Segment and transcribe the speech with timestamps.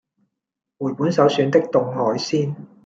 [0.79, 2.55] 回本首選的凍海鮮